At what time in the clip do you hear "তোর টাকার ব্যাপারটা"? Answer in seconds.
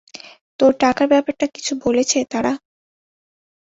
0.59-1.45